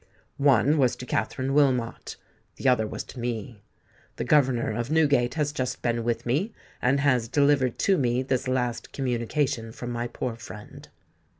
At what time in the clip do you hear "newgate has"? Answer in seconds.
4.89-5.51